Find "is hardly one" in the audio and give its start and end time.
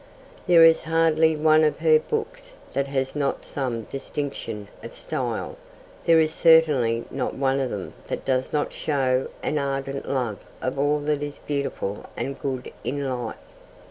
0.65-1.63